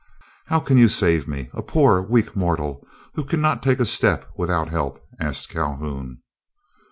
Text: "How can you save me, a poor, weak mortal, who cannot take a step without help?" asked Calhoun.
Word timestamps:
"How 0.47 0.59
can 0.59 0.79
you 0.79 0.89
save 0.89 1.27
me, 1.27 1.51
a 1.53 1.61
poor, 1.61 2.01
weak 2.01 2.35
mortal, 2.35 2.83
who 3.13 3.23
cannot 3.23 3.61
take 3.61 3.79
a 3.79 3.85
step 3.85 4.27
without 4.35 4.69
help?" 4.69 4.99
asked 5.19 5.49
Calhoun. 5.49 6.23